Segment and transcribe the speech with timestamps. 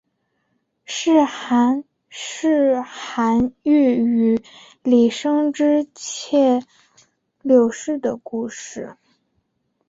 [0.83, 4.41] 是寒士韩翃与
[4.81, 6.63] 李生之婢妾
[7.43, 8.97] 柳氏的故事。